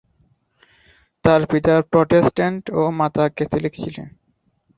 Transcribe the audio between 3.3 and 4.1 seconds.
Catholic ছিলেন।